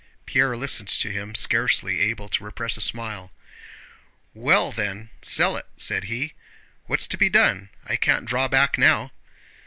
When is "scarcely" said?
1.35-2.01